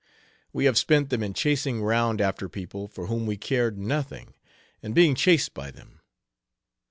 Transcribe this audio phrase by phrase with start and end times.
[0.51, 4.33] We have spent them in chasing round after people for whom we cared nothing,
[4.81, 5.99] and being chased by them.